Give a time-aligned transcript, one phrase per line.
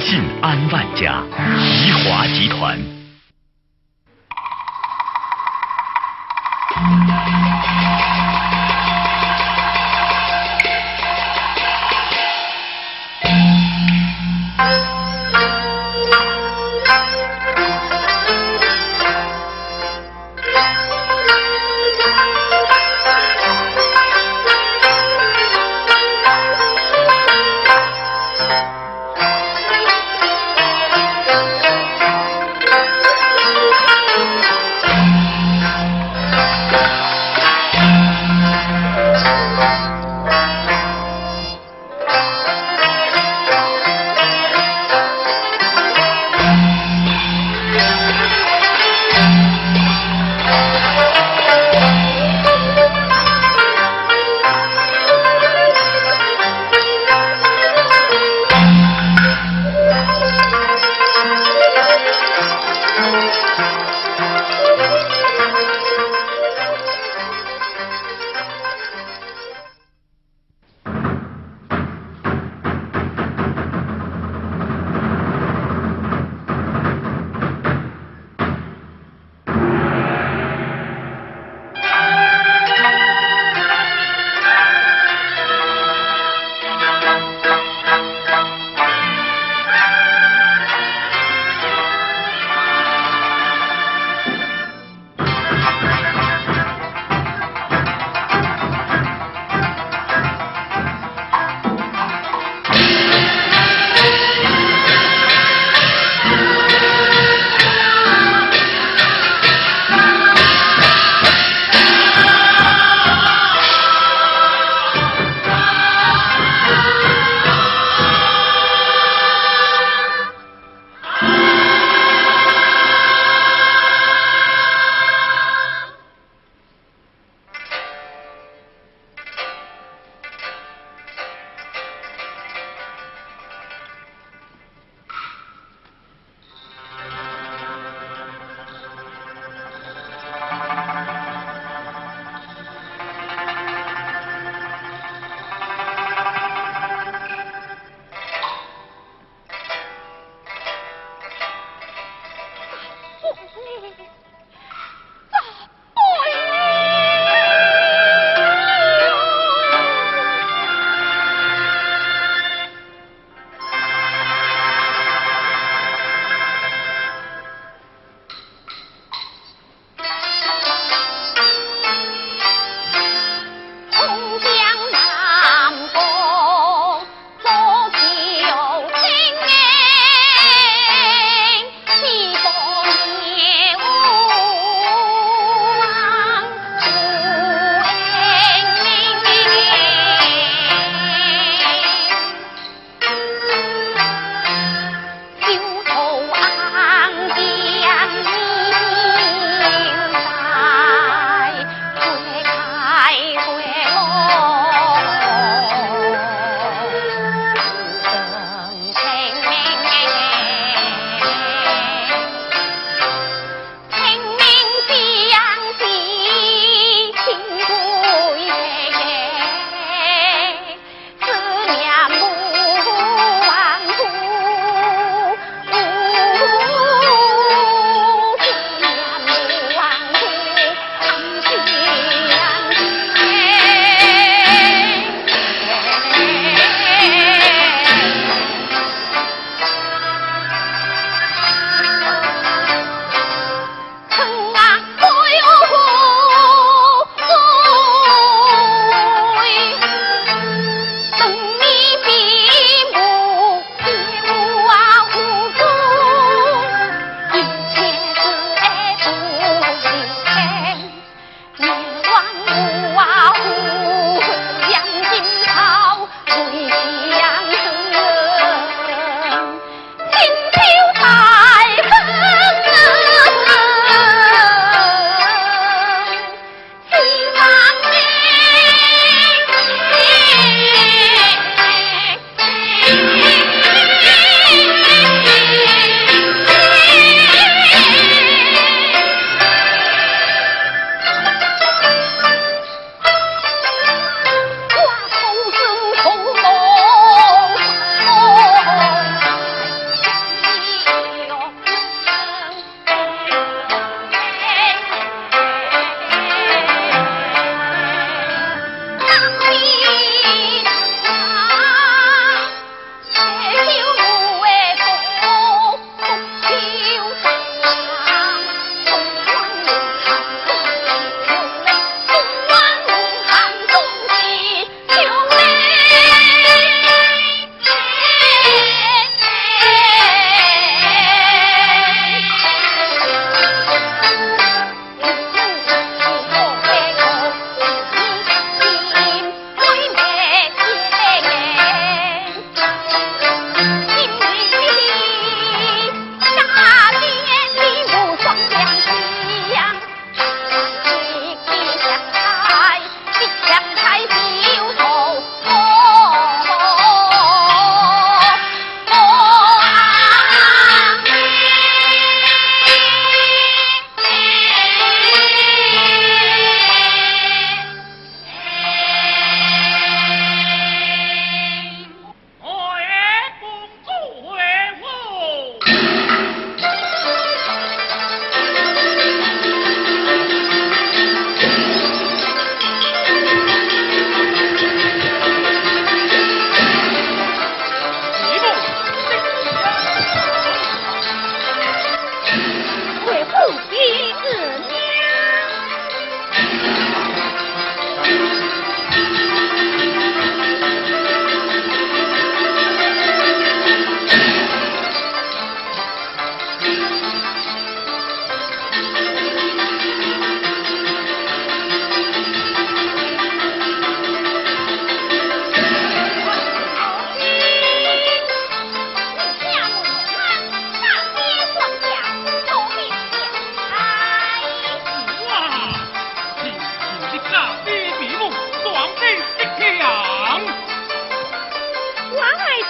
[0.00, 1.22] 信安万家。
[1.84, 3.03] 宜华集团。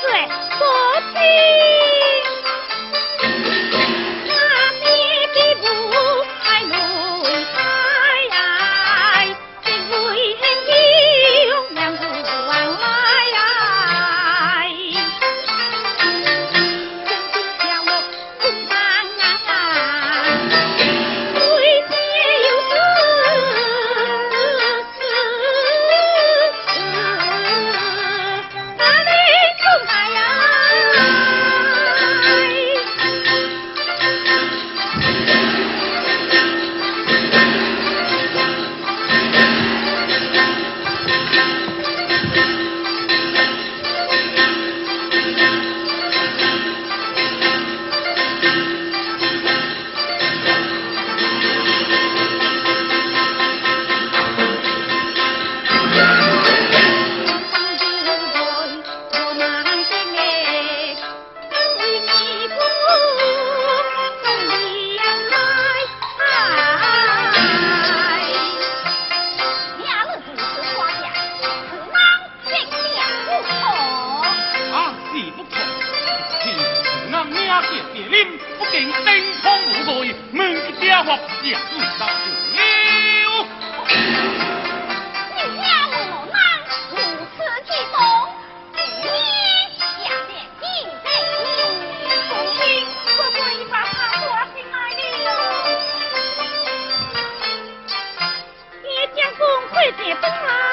[0.00, 0.26] 对
[0.58, 0.64] 佛
[1.12, 1.69] 经
[99.92, 100.69] 解冻了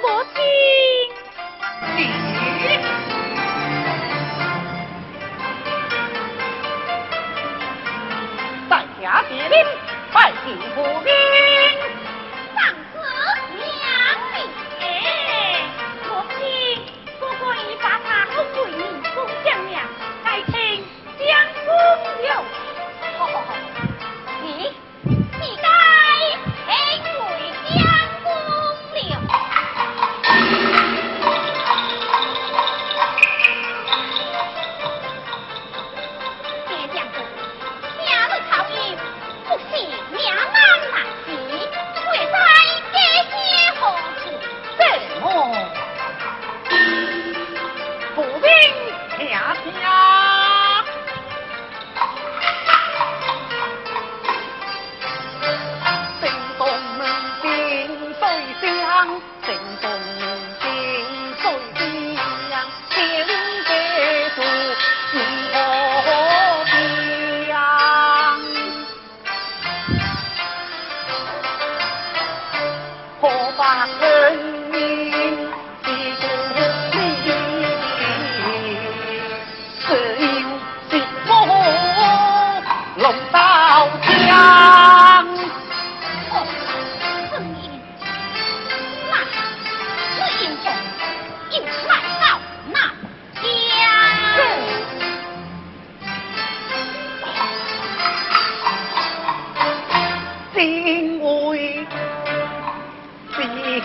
[0.00, 0.61] Bố 听
[100.62, 101.84] 兵威
[103.34, 103.80] 兵威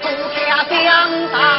[0.00, 0.38] 不可
[0.70, 1.53] 将战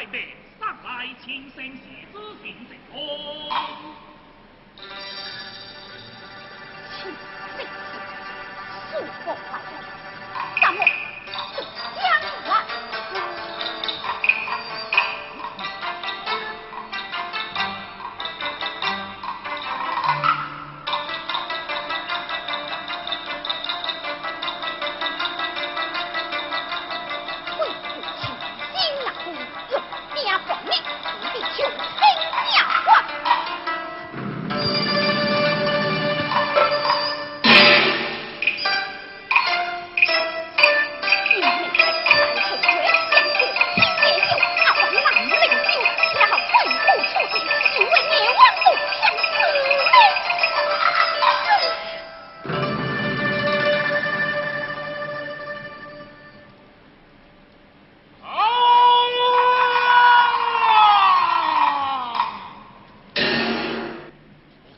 [0.00, 0.28] 快点
[0.58, 2.56] 上来，请先生之行
[2.90, 3.50] 功。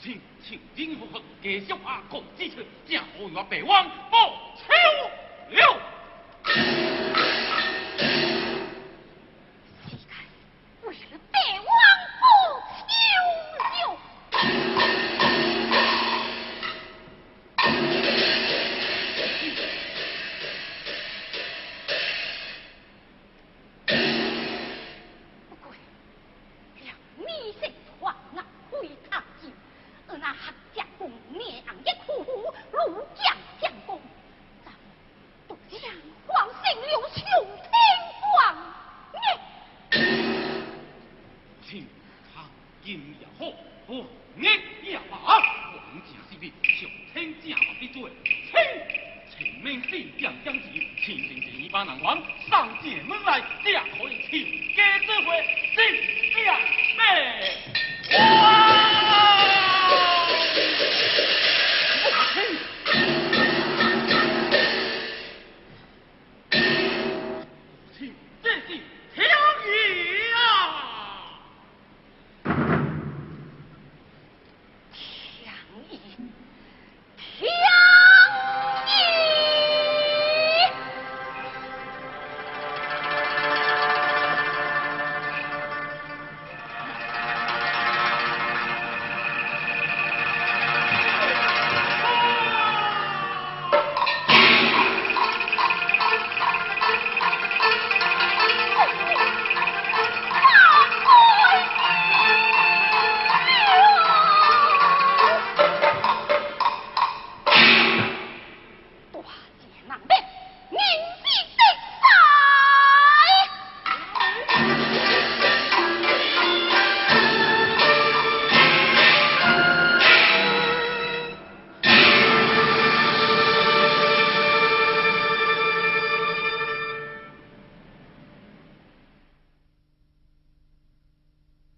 [0.03, 5.92] 请请丁福福给小阿公之持，将我院北王保全了。